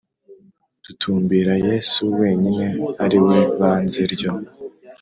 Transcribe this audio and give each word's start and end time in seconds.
dutumbira 0.83 1.53
Yesu 1.67 2.03
wenyine 2.19 2.65
ari 3.05 3.19
we 3.27 3.37
Banze 3.59 4.03
ryo 4.13 4.31